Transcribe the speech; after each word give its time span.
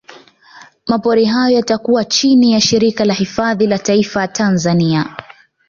Mapori 0.87 1.25
hayo 1.25 1.55
yatakuwa 1.55 2.05
chini 2.05 2.51
ya 2.51 2.61
Shirika 2.61 3.05
la 3.05 3.13
Hifadhi 3.13 3.67
za 3.67 3.79
Taifa 3.79 4.27
Tanzania 4.27 5.15